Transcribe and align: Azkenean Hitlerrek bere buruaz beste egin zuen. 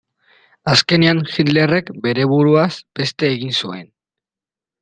Azkenean 0.71 1.19
Hitlerrek 1.33 1.93
bere 2.07 2.27
buruaz 2.33 2.73
beste 3.01 3.33
egin 3.37 3.55
zuen. 3.65 3.89